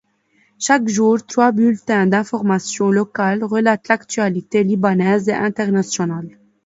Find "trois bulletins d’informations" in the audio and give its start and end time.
1.23-2.89